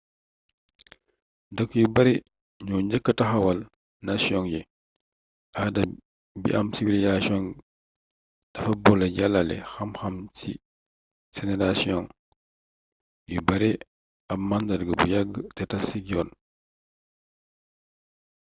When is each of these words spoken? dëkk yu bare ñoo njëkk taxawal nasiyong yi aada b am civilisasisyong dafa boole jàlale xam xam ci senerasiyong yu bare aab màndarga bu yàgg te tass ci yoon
dëkk 1.55 1.71
yu 1.81 1.85
bare 1.95 2.13
ñoo 2.65 2.81
njëkk 2.85 3.07
taxawal 3.19 3.59
nasiyong 4.05 4.47
yi 4.53 4.61
aada 5.61 5.81
b 6.41 6.43
am 6.59 6.67
civilisasisyong 6.75 7.47
dafa 8.53 8.71
boole 8.83 9.07
jàlale 9.17 9.57
xam 9.71 9.91
xam 9.99 10.15
ci 10.37 10.51
senerasiyong 11.35 12.07
yu 13.33 13.39
bare 13.47 13.69
aab 14.31 14.41
màndarga 14.49 14.91
bu 14.99 15.05
yàgg 15.13 15.33
te 15.55 15.63
tass 15.71 15.85
ci 15.89 15.97
yoon 16.09 16.29